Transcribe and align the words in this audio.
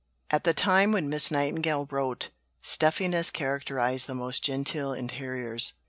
At 0.31 0.45
the 0.45 0.53
time 0.55 0.91
when 0.93 1.09
Miss 1.09 1.29
Nightingale 1.29 1.85
wrote, 1.91 2.29
stuffiness 2.63 3.29
characterized 3.29 4.07
the 4.07 4.15
most 4.15 4.43
genteel 4.43 4.93
interiors. 4.93 5.73